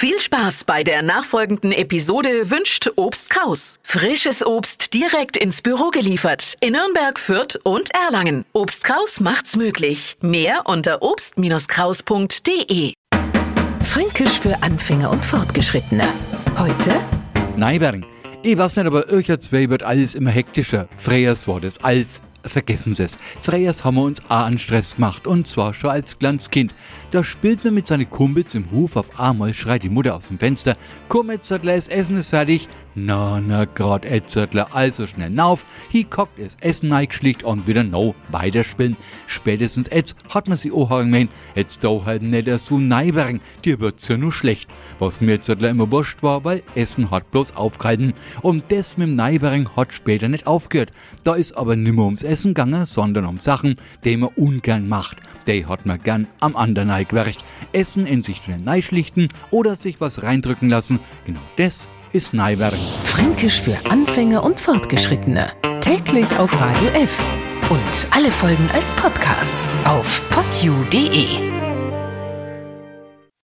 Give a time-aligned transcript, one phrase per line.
[0.00, 3.80] Viel Spaß bei der nachfolgenden Episode wünscht Obst Kraus.
[3.82, 8.44] Frisches Obst direkt ins Büro geliefert in Nürnberg, Fürth und Erlangen.
[8.52, 10.16] Obst Kraus macht's möglich.
[10.20, 12.92] Mehr unter obst-kraus.de.
[13.82, 16.04] Fränkisch für Anfänger und Fortgeschrittene.
[16.56, 16.92] Heute
[17.56, 18.06] Nein,
[18.44, 20.86] ich weiß nicht, aber euch zwei wird alles immer hektischer.
[20.98, 23.18] Freyers war das als vergessen Sie es.
[23.40, 26.74] Freyers haben wir uns auch an Stress gemacht und zwar schon als kleines Kind.
[27.10, 30.38] Da spielt man mit seinen Kumpels im Hof auf einmal schreit die Mutter aus dem
[30.38, 30.76] Fenster,
[31.08, 32.68] komm Etzertler, das Essen ist fertig.
[32.94, 38.14] Na, na, grad Etzertler, also schnell nauf, hi kockt das Essen eingeschlicht und wieder no
[38.30, 38.96] weiterspielen.
[39.26, 44.08] Spätestens jetzt hat man sie auch gemeint, jetzt da halt nicht so neibern, dir wird's
[44.08, 44.68] ja nur schlecht.
[44.98, 48.14] Was mir Etzertler immer wurscht war, weil Essen hat bloß aufgehalten.
[48.42, 50.92] Und das mit dem Neibering hat später nicht aufgehört.
[51.24, 55.18] Da ist aber nimmer ums Essen gegangen, sondern um Sachen, die man ungern macht.
[55.46, 57.44] Die hat man gern am anderen eingewercht.
[57.72, 61.00] Essen in sich schnell neischlichten oder sich was reindrücken lassen.
[61.26, 62.74] Genau das ist Neiwerk.
[63.04, 65.52] Fränkisch für Anfänger und Fortgeschrittene.
[65.80, 67.22] Täglich auf Radio F.
[67.70, 71.57] Und alle Folgen als Podcast auf podu.de.